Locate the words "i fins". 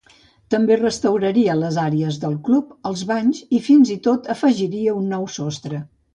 3.59-3.93